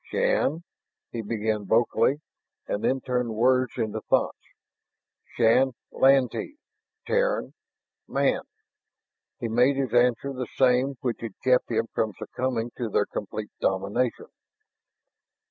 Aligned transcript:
"Shann...." 0.09 0.63
he 1.11 1.21
began 1.21 1.67
vocally, 1.67 2.21
and 2.67 2.83
then 2.83 3.01
turned 3.01 3.35
words 3.35 3.73
into 3.77 4.01
thoughts. 4.01 4.39
"Shann 5.37 5.73
Lantee, 5.91 6.57
Terran, 7.05 7.53
man." 8.07 8.41
He 9.39 9.47
made 9.47 9.75
his 9.75 9.93
answer 9.93 10.33
the 10.33 10.47
same 10.55 10.95
which 11.01 11.21
had 11.21 11.39
kept 11.43 11.69
him 11.69 11.85
from 11.93 12.13
succumbing 12.17 12.71
to 12.77 12.89
their 12.89 13.05
complete 13.05 13.51
domination. 13.59 14.25